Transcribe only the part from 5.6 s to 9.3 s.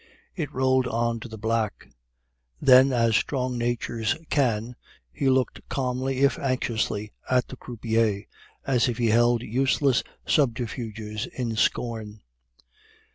calmly, if anxiously, at the croupier, as if he